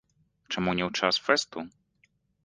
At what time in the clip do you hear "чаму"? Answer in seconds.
0.53-0.71